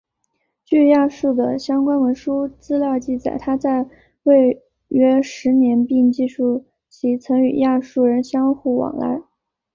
[0.65, 3.87] 据亚述的相关文书资料记载他在
[4.23, 9.21] 位约十年并记述其曾与亚述人相互往来。